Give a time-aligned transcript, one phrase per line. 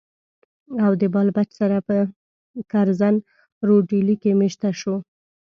[0.85, 1.97] او د بال بچ سره پۀ
[2.71, 3.15] کرزن
[3.67, 4.95] روډ ډيلي کښې ميشته شو